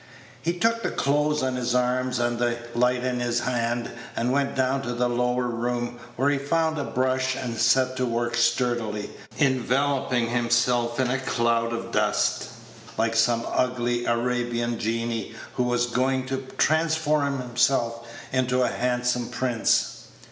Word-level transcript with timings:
He 0.41 0.53
took 0.57 0.81
the 0.81 0.89
clothes 0.89 1.43
on 1.43 1.55
his 1.55 1.75
arm 1.75 2.07
and 2.19 2.39
the 2.39 2.57
light 2.73 3.03
in 3.03 3.19
his 3.19 3.41
hand, 3.41 3.87
and 4.15 4.31
went 4.31 4.55
down 4.55 4.81
to 4.81 4.95
the 4.95 5.07
lower 5.07 5.45
room, 5.45 5.99
where 6.15 6.31
he 6.31 6.39
found 6.39 6.79
a 6.79 6.83
brush, 6.83 7.35
and 7.35 7.55
set 7.55 7.95
to 7.97 8.05
work 8.07 8.33
sturdily, 8.33 9.11
enveloping 9.37 10.25
himself 10.29 10.99
in 10.99 11.11
a 11.11 11.19
cloud 11.19 11.71
of 11.71 11.91
dust, 11.91 12.47
like 12.97 13.15
some 13.15 13.45
ugly 13.53 14.05
Arabian 14.05 14.79
génie 14.79 15.35
who 15.53 15.61
was 15.65 15.85
going 15.85 16.25
to 16.25 16.47
transform 16.57 17.37
himself 17.39 18.07
into 18.31 18.63
a 18.63 18.69
handsome 18.69 19.27
prince. 19.29 20.07